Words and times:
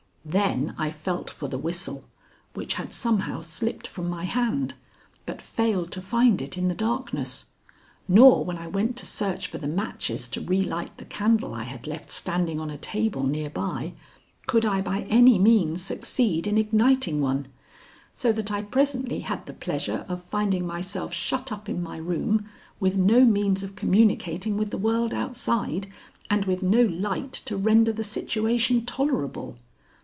Then 0.23 0.75
I 0.77 0.91
felt 0.91 1.31
for 1.31 1.47
the 1.47 1.57
whistle, 1.57 2.03
which 2.53 2.75
had 2.75 2.93
somehow 2.93 3.41
slipped 3.41 3.87
from 3.87 4.07
my 4.07 4.25
hand, 4.25 4.75
but 5.25 5.41
failed 5.41 5.91
to 5.93 6.01
find 6.01 6.43
it 6.43 6.59
in 6.59 6.67
the 6.67 6.75
darkness, 6.75 7.45
nor 8.07 8.45
when 8.45 8.55
I 8.55 8.67
went 8.67 8.95
to 8.97 9.07
search 9.07 9.47
for 9.47 9.57
the 9.57 9.67
matches 9.67 10.27
to 10.29 10.39
relight 10.39 10.95
the 10.99 11.05
candle 11.05 11.55
I 11.55 11.63
had 11.63 11.87
left 11.87 12.11
standing 12.11 12.59
on 12.59 12.69
a 12.69 12.77
table 12.77 13.23
near 13.25 13.49
by, 13.49 13.93
could 14.45 14.63
I 14.63 14.79
by 14.79 15.01
any 15.09 15.39
means 15.39 15.81
succeed 15.81 16.45
in 16.45 16.55
igniting 16.55 17.19
one, 17.19 17.47
so 18.13 18.31
that 18.31 18.51
I 18.51 18.61
presently 18.61 19.21
had 19.21 19.47
the 19.47 19.53
pleasure 19.53 20.05
of 20.07 20.21
finding 20.23 20.67
myself 20.67 21.13
shut 21.15 21.51
up 21.51 21.67
in 21.67 21.81
my 21.81 21.97
room, 21.97 22.45
with 22.79 22.95
no 22.95 23.25
means 23.25 23.63
of 23.63 23.75
communicating 23.75 24.55
with 24.55 24.69
the 24.69 24.77
world 24.77 25.15
outside 25.15 25.87
and 26.29 26.45
with 26.45 26.61
no 26.61 26.83
light 26.83 27.33
to 27.45 27.57
render 27.57 27.91
the 27.91 28.03
situation 28.03 28.85
tolerable. 28.85 29.55